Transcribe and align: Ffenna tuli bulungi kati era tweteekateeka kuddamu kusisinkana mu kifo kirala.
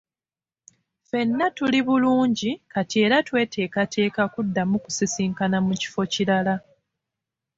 Ffenna 1.03 1.51
tuli 1.57 1.79
bulungi 1.87 2.51
kati 2.73 2.95
era 3.05 3.17
tweteekateeka 3.27 4.23
kuddamu 4.33 4.75
kusisinkana 4.83 5.57
mu 5.65 5.73
kifo 5.81 6.01
kirala. 6.13 6.55